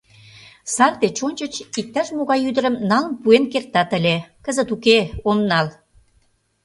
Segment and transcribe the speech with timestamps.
[0.73, 5.67] Сар деч ончыч иктаж-могай ӱдырым налын пуэн кертат ыле, кызыт— уке, ом нал.